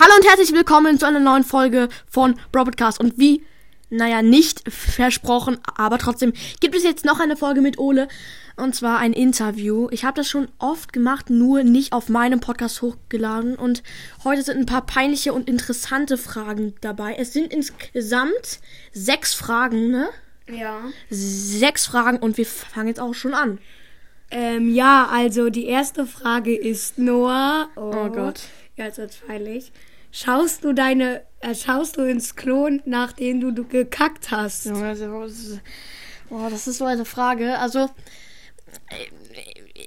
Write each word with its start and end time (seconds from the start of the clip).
Hallo 0.00 0.12
und 0.16 0.28
herzlich 0.28 0.52
willkommen 0.52 0.96
zu 0.96 1.06
einer 1.06 1.18
neuen 1.18 1.42
Folge 1.42 1.88
von 2.08 2.36
Broadcast. 2.52 3.00
Und 3.00 3.18
wie, 3.18 3.44
naja, 3.90 4.22
nicht 4.22 4.62
versprochen, 4.72 5.58
aber 5.76 5.98
trotzdem 5.98 6.34
gibt 6.60 6.76
es 6.76 6.84
jetzt 6.84 7.04
noch 7.04 7.18
eine 7.18 7.36
Folge 7.36 7.60
mit 7.60 7.80
Ole. 7.80 8.06
Und 8.54 8.76
zwar 8.76 8.98
ein 8.98 9.12
Interview. 9.12 9.88
Ich 9.90 10.04
habe 10.04 10.14
das 10.14 10.28
schon 10.28 10.46
oft 10.60 10.92
gemacht, 10.92 11.30
nur 11.30 11.64
nicht 11.64 11.92
auf 11.92 12.08
meinem 12.08 12.38
Podcast 12.38 12.80
hochgeladen. 12.80 13.56
Und 13.56 13.82
heute 14.22 14.44
sind 14.44 14.58
ein 14.58 14.66
paar 14.66 14.86
peinliche 14.86 15.32
und 15.32 15.48
interessante 15.48 16.16
Fragen 16.16 16.76
dabei. 16.80 17.16
Es 17.18 17.32
sind 17.32 17.52
insgesamt 17.52 18.60
sechs 18.92 19.34
Fragen, 19.34 19.90
ne? 19.90 20.10
Ja. 20.48 20.78
Sechs 21.10 21.86
Fragen 21.86 22.18
und 22.18 22.36
wir 22.36 22.46
fangen 22.46 22.86
jetzt 22.86 23.00
auch 23.00 23.14
schon 23.14 23.34
an. 23.34 23.58
Ähm, 24.30 24.72
ja, 24.72 25.08
also 25.10 25.50
die 25.50 25.66
erste 25.66 26.06
Frage 26.06 26.56
ist 26.56 26.98
Noah. 26.98 27.68
Oh 27.74 28.08
Gott. 28.10 28.42
Ja, 28.78 28.86
jetzt 28.86 28.96
wird's 28.98 29.16
peinlich. 29.26 29.72
Schaust 30.12 30.64
du 30.64 30.72
deine, 30.72 31.22
äh, 31.40 31.54
schaust 31.54 31.98
du 31.98 32.02
ins 32.08 32.34
Klo, 32.36 32.70
nachdem 32.86 33.40
du, 33.40 33.50
du 33.50 33.64
gekackt 33.64 34.30
hast? 34.30 34.64
Junge, 34.64 34.92
ist- 34.92 35.60
Boah, 36.30 36.48
das 36.48 36.66
ist 36.66 36.78
so 36.78 36.84
eine 36.86 37.04
Frage. 37.04 37.58
Also, 37.58 37.90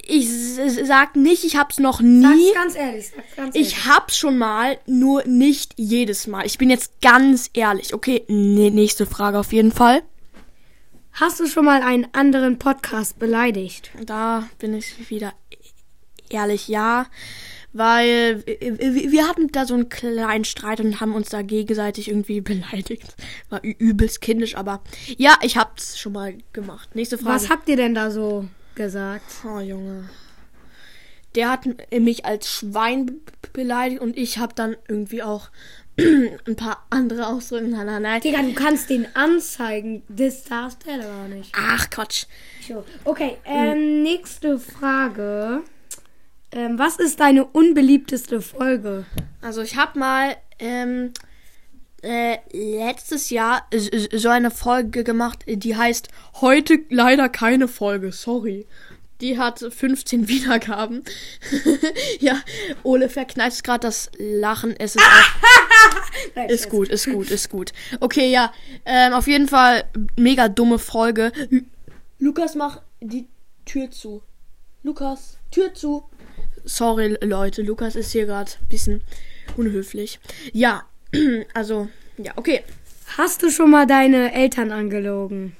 ich 0.07 0.25
s- 0.27 0.87
sag 0.87 1.15
nicht, 1.15 1.43
ich 1.43 1.55
hab's 1.55 1.79
noch 1.79 2.01
nie. 2.01 2.21
Sag's 2.53 2.53
ganz 2.55 2.75
ehrlich, 2.75 3.07
sag's 3.15 3.35
ganz 3.35 3.55
ehrlich. 3.55 3.71
Ich 3.71 3.85
hab's 3.85 4.17
schon 4.17 4.37
mal, 4.37 4.79
nur 4.85 5.23
nicht 5.25 5.73
jedes 5.77 6.27
Mal. 6.27 6.45
Ich 6.45 6.57
bin 6.57 6.69
jetzt 6.69 6.99
ganz 7.01 7.49
ehrlich. 7.53 7.93
Okay, 7.93 8.23
nee, 8.27 8.69
nächste 8.69 9.05
Frage 9.05 9.39
auf 9.39 9.53
jeden 9.53 9.71
Fall. 9.71 10.01
Hast 11.13 11.39
du 11.39 11.47
schon 11.47 11.65
mal 11.65 11.81
einen 11.83 12.07
anderen 12.13 12.57
Podcast 12.57 13.19
beleidigt? 13.19 13.91
Da 14.05 14.47
bin 14.59 14.73
ich 14.73 15.09
wieder 15.09 15.33
ehrlich, 16.29 16.67
ja. 16.67 17.05
Weil 17.73 18.43
wir 18.45 19.11
wir 19.11 19.27
hatten 19.27 19.47
da 19.47 19.65
so 19.65 19.73
einen 19.75 19.87
kleinen 19.87 20.43
Streit 20.43 20.81
und 20.81 20.99
haben 20.99 21.13
uns 21.15 21.29
da 21.29 21.41
gegenseitig 21.41 22.09
irgendwie 22.09 22.41
beleidigt. 22.41 23.15
War 23.49 23.61
übelst 23.63 24.19
kindisch, 24.21 24.55
aber 24.55 24.81
ja, 25.17 25.35
ich 25.41 25.55
hab's 25.57 25.97
schon 25.97 26.11
mal 26.13 26.33
gemacht. 26.51 26.95
Nächste 26.95 27.17
Frage. 27.17 27.35
Was 27.35 27.49
habt 27.49 27.69
ihr 27.69 27.77
denn 27.77 27.95
da 27.95 28.11
so 28.11 28.45
gesagt? 28.75 29.23
Oh, 29.45 29.59
Junge. 29.59 30.09
Der 31.35 31.49
hat 31.49 31.61
mich 31.97 32.25
als 32.25 32.51
Schwein 32.51 33.05
be- 33.05 33.13
beleidigt 33.53 34.01
und 34.01 34.17
ich 34.17 34.37
habe 34.37 34.53
dann 34.53 34.75
irgendwie 34.89 35.23
auch 35.23 35.49
ein 35.97 36.55
paar 36.57 36.85
andere 36.89 37.27
Ausdrücke. 37.27 37.67
Nein, 37.69 37.85
nein, 37.85 38.01
nein. 38.01 38.19
Digga, 38.19 38.41
du 38.41 38.53
kannst 38.53 38.89
den 38.89 39.07
anzeigen. 39.15 40.03
Das 40.09 40.43
darfst 40.43 40.83
du 40.85 40.87
gar 40.89 41.27
nicht. 41.29 41.53
Ach, 41.55 41.89
Quatsch. 41.89 42.25
Okay, 43.05 43.37
ähm, 43.45 44.03
nächste 44.03 44.59
Frage. 44.59 45.61
Ähm, 46.53 46.77
was 46.77 46.97
ist 46.97 47.19
deine 47.19 47.45
unbeliebteste 47.45 48.41
Folge? 48.41 49.05
Also 49.41 49.61
ich 49.61 49.77
habe 49.77 49.97
mal 49.99 50.35
ähm, 50.59 51.13
äh, 52.03 52.37
letztes 52.51 53.29
Jahr 53.29 53.65
so 54.13 54.29
eine 54.29 54.51
Folge 54.51 55.03
gemacht, 55.03 55.43
die 55.47 55.75
heißt 55.75 56.09
Heute 56.41 56.79
leider 56.89 57.29
keine 57.29 57.67
Folge, 57.67 58.11
sorry. 58.11 58.65
Die 59.21 59.37
hat 59.37 59.59
15 59.59 60.27
Wiedergaben. 60.27 61.03
ja, 62.19 62.41
Ole 62.83 63.07
verkneift 63.07 63.63
gerade 63.63 63.87
das 63.87 64.09
Lachen. 64.17 64.75
Es 64.77 64.95
ist 64.95 65.03
auch 65.05 66.47
Ist 66.49 66.69
gut, 66.69 66.89
ist 66.89 67.09
gut, 67.09 67.29
ist 67.31 67.49
gut. 67.49 67.71
Okay, 67.99 68.29
ja. 68.31 68.51
Ähm, 68.85 69.13
auf 69.13 69.27
jeden 69.27 69.47
Fall 69.47 69.85
mega 70.17 70.49
dumme 70.49 70.79
Folge. 70.79 71.31
Lu- 71.49 71.61
Lukas, 72.19 72.55
mach 72.55 72.81
die 72.99 73.27
Tür 73.65 73.89
zu. 73.91 74.21
Lukas, 74.83 75.37
Tür 75.51 75.73
zu. 75.73 76.03
Sorry, 76.63 77.17
Leute. 77.21 77.61
Lukas 77.61 77.95
ist 77.95 78.11
hier 78.11 78.25
gerade 78.25 78.51
ein 78.61 78.67
bisschen 78.67 79.01
unhöflich. 79.57 80.19
Ja, 80.53 80.83
also, 81.53 81.87
ja, 82.17 82.33
okay. 82.35 82.63
Hast 83.17 83.43
du 83.43 83.49
schon 83.49 83.69
mal 83.71 83.85
deine 83.85 84.33
Eltern 84.33 84.71
angelogen? 84.71 85.55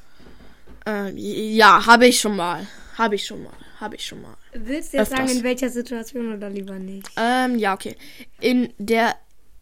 Ähm, 0.86 1.14
ja, 1.18 1.86
habe 1.86 2.08
ich 2.08 2.20
schon 2.20 2.36
mal. 2.36 2.66
Habe 2.98 3.16
ich 3.16 3.26
schon 3.26 3.44
mal. 3.44 3.52
Habe 3.80 3.96
ich 3.96 4.06
schon 4.06 4.22
mal. 4.22 4.38
Willst 4.54 4.94
du 4.94 4.98
jetzt 4.98 5.12
Öfters. 5.12 5.28
sagen, 5.30 5.38
in 5.40 5.44
welcher 5.44 5.70
Situation 5.70 6.34
oder 6.34 6.50
lieber 6.50 6.78
nicht? 6.80 7.08
Ähm, 7.18 7.58
ja, 7.58 7.74
okay. 7.74 7.96
In 8.40 8.74
der 8.78 9.16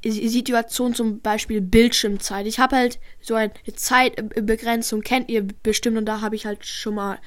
Si- 0.05 0.27
Situation 0.29 0.93
zum 0.93 1.19
Beispiel 1.19 1.61
Bildschirmzeit. 1.61 2.45
Ich 2.45 2.59
habe 2.59 2.75
halt 2.75 2.99
so 3.21 3.33
eine 3.35 3.51
Zeitbegrenzung, 3.75 5.01
kennt 5.01 5.29
ihr 5.29 5.43
bestimmt, 5.63 5.97
und 5.97 6.05
da 6.05 6.21
habe 6.21 6.35
ich 6.35 6.45
halt 6.45 6.65
schon 6.65 6.95
mal 6.95 7.17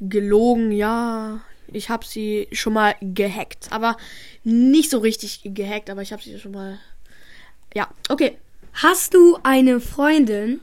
gelogen, 0.00 0.72
ja. 0.72 1.40
Ich 1.72 1.88
habe 1.88 2.04
sie 2.04 2.48
schon 2.52 2.72
mal 2.72 2.94
gehackt, 3.00 3.68
aber 3.70 3.96
nicht 4.44 4.90
so 4.90 4.98
richtig 4.98 5.40
gehackt, 5.44 5.90
aber 5.90 6.02
ich 6.02 6.12
habe 6.12 6.22
sie 6.22 6.38
schon 6.38 6.52
mal. 6.52 6.78
Ja, 7.74 7.88
okay. 8.08 8.38
Hast 8.74 9.14
du 9.14 9.38
eine 9.42 9.80
Freundin? 9.80 10.60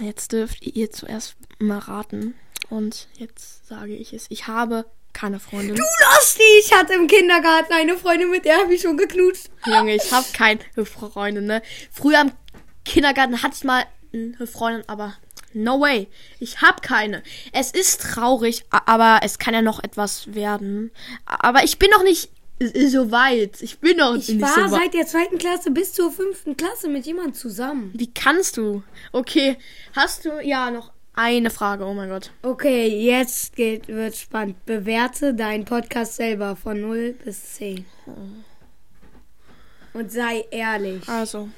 Jetzt 0.00 0.32
dürft 0.32 0.64
ihr 0.64 0.90
zuerst 0.90 1.36
mal 1.58 1.78
raten. 1.78 2.34
Und 2.70 3.08
jetzt 3.16 3.66
sage 3.66 3.94
ich 3.94 4.14
es. 4.14 4.26
Ich 4.30 4.46
habe 4.46 4.86
keine 5.12 5.40
Freundin. 5.40 5.76
Du 5.76 5.82
Lustig, 6.14 6.44
ich 6.60 6.72
hatte 6.72 6.94
im 6.94 7.06
Kindergarten 7.06 7.72
eine 7.72 7.96
Freundin, 7.96 8.30
mit 8.30 8.44
der 8.44 8.58
habe 8.58 8.74
ich 8.74 8.80
schon 8.80 8.96
geknutscht. 8.96 9.50
Junge, 9.66 9.94
ich 9.94 10.12
habe 10.12 10.26
keine 10.32 10.60
Freundin, 10.84 11.46
ne? 11.46 11.62
Früher 11.90 12.20
im 12.20 12.32
Kindergarten 12.84 13.42
hatte 13.42 13.54
ich 13.56 13.64
mal 13.64 13.84
eine 14.12 14.46
Freundin, 14.46 14.88
aber 14.88 15.14
no 15.54 15.80
way. 15.80 16.08
Ich 16.40 16.60
habe 16.62 16.80
keine. 16.80 17.22
Es 17.52 17.70
ist 17.70 18.00
traurig, 18.00 18.64
aber 18.70 19.20
es 19.22 19.38
kann 19.38 19.54
ja 19.54 19.62
noch 19.62 19.82
etwas 19.82 20.34
werden. 20.34 20.90
Aber 21.26 21.64
ich 21.64 21.78
bin 21.78 21.90
noch 21.90 22.02
nicht 22.02 22.30
so 22.86 23.10
weit. 23.10 23.60
Ich 23.62 23.78
bin 23.80 23.96
noch 23.96 24.14
Ich 24.14 24.28
nicht 24.28 24.40
war 24.40 24.54
so 24.54 24.60
weit. 24.72 24.82
seit 24.82 24.94
der 24.94 25.06
zweiten 25.06 25.38
Klasse 25.38 25.70
bis 25.70 25.92
zur 25.94 26.12
fünften 26.12 26.56
Klasse 26.56 26.88
mit 26.88 27.06
jemandem 27.06 27.34
zusammen. 27.34 27.90
Wie 27.94 28.12
kannst 28.12 28.56
du? 28.56 28.82
Okay, 29.12 29.56
hast 29.94 30.24
du 30.24 30.40
ja 30.42 30.70
noch 30.70 30.92
eine 31.14 31.50
Frage? 31.50 31.84
Oh 31.84 31.92
mein 31.94 32.08
Gott. 32.08 32.30
Okay, 32.42 32.86
jetzt 32.86 33.56
geht, 33.56 33.88
wird 33.88 34.16
spannend. 34.16 34.64
Bewerte 34.64 35.34
deinen 35.34 35.64
Podcast 35.64 36.16
selber 36.16 36.56
von 36.56 36.80
0 36.80 37.16
bis 37.24 37.54
10. 37.54 37.84
Und 39.92 40.10
sei 40.10 40.44
ehrlich. 40.50 41.06
Also. 41.08 41.48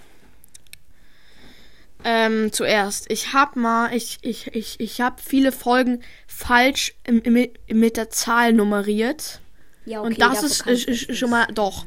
Ähm, 2.05 2.53
zuerst. 2.53 3.11
Ich 3.11 3.33
hab 3.33 3.57
mal, 3.57 3.95
ich, 3.95 4.19
ich, 4.23 4.55
ich, 4.55 4.79
ich 4.79 5.01
hab 5.01 5.21
viele 5.21 5.53
Folgen 5.53 6.03
falsch 6.27 6.95
im, 7.05 7.23
im, 7.23 7.49
mit 7.73 7.97
der 7.97 8.11
Zahl 8.11 8.53
nummeriert. 8.53 9.41
Ja, 9.87 10.01
Und 10.01 10.21
das 10.21 10.43
ist, 10.43 10.67
ist, 10.67 10.89
ist 10.89 11.17
schon 11.19 11.31
mal 11.31 11.47
doch 11.53 11.87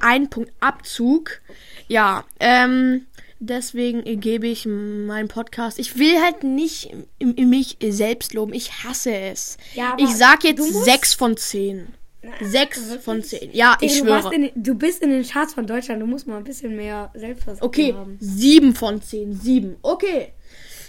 ein 0.00 0.28
Punkt 0.28 0.52
Abzug. 0.60 1.40
Ja, 1.88 2.24
ähm, 2.40 3.06
deswegen 3.38 4.20
gebe 4.20 4.46
ich 4.46 4.66
meinen 4.66 5.28
Podcast. 5.28 5.78
Ich 5.78 5.98
will 5.98 6.20
halt 6.20 6.44
nicht 6.44 6.90
mich 7.20 7.78
selbst 7.82 8.34
loben. 8.34 8.52
Ich 8.52 8.84
hasse 8.84 9.14
es. 9.14 9.56
Ja, 9.74 9.92
aber 9.92 10.02
ich 10.02 10.10
sag 10.10 10.44
jetzt 10.44 10.84
sechs 10.84 11.14
von 11.14 11.36
zehn. 11.36 11.94
Sechs 12.40 12.94
von 13.02 13.22
zehn. 13.22 13.50
Ja, 13.52 13.76
ich 13.80 13.98
du, 14.00 14.04
schwöre. 14.06 14.34
in, 14.34 14.50
du 14.54 14.74
bist 14.74 15.02
in 15.02 15.10
den 15.10 15.24
Charts 15.26 15.54
von 15.54 15.66
Deutschland, 15.66 16.00
du 16.00 16.06
musst 16.06 16.26
mal 16.26 16.36
ein 16.38 16.44
bisschen 16.44 16.76
mehr 16.76 17.10
Selbstvertrauen 17.14 17.66
Okay, 17.68 17.94
haben. 17.94 18.16
sieben 18.20 18.74
von 18.74 19.02
zehn. 19.02 19.32
Sieben. 19.34 19.76
Okay. 19.82 20.32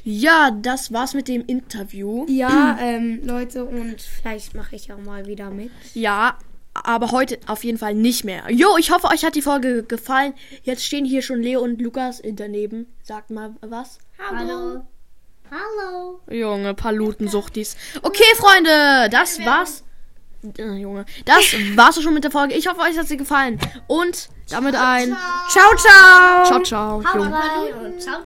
Ja, 0.04 0.52
das 0.52 0.92
war's 0.92 1.14
mit 1.14 1.28
dem 1.28 1.46
Interview. 1.46 2.26
Ja, 2.30 2.78
ähm, 2.82 3.22
Leute, 3.24 3.66
und 3.66 4.02
vielleicht 4.02 4.54
mache 4.54 4.76
ich 4.76 4.92
auch 4.94 5.00
mal 5.00 5.26
wieder 5.26 5.50
mit. 5.50 5.72
Ja, 5.94 6.38
aber 6.74 7.12
heute 7.12 7.40
auf 7.48 7.64
jeden 7.64 7.78
Fall 7.78 7.94
nicht 7.96 8.24
mehr. 8.24 8.44
Jo, 8.52 8.78
ich 8.78 8.92
hoffe, 8.92 9.08
euch 9.08 9.24
hat 9.24 9.36
die 9.36 9.42
Folge 9.42 9.84
gefallen. 9.84 10.34
Jetzt 10.64 10.84
stehen 10.86 11.06
hier 11.06 11.22
schon 11.22 11.42
Leo 11.42 11.62
und 11.62 11.82
Lukas 11.82 12.22
daneben. 12.24 12.88
Sagt 13.04 13.30
mal 13.30 13.56
was. 13.62 14.00
Hallo. 14.20 14.84
Hallo. 15.52 16.20
Junge, 16.30 16.74
Palutensuchtis. 16.74 17.78
Okay, 18.02 18.24
Freunde, 18.38 19.10
das 19.12 19.40
war's. 19.46 19.84
Äh, 20.58 20.74
Junge, 20.76 21.06
das 21.26 21.56
war's 21.76 22.02
schon 22.02 22.14
mit 22.14 22.24
der 22.24 22.32
Folge. 22.32 22.54
Ich 22.54 22.68
hoffe, 22.68 22.82
euch 22.82 22.98
hat 22.98 23.08
sie 23.08 23.18
gefallen. 23.18 23.60
Und 23.88 24.30
damit 24.50 24.76
ein 24.76 25.16
Ciao, 25.50 25.76
ciao. 25.78 26.46
Ciao, 26.46 26.64
ciao. 26.64 27.02
Junge. 27.02 27.34
Und 27.86 28.02
ciao. 28.02 28.22